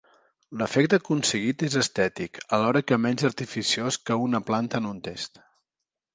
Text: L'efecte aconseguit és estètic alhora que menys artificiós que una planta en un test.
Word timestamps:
L'efecte 0.59 0.97
aconseguit 1.01 1.65
és 1.67 1.75
estètic 1.81 2.39
alhora 2.59 2.81
que 2.93 2.99
menys 3.03 3.27
artificiós 3.31 4.01
que 4.09 4.19
una 4.31 4.43
planta 4.51 4.83
en 4.83 4.91
un 4.95 5.05
test. 5.11 5.41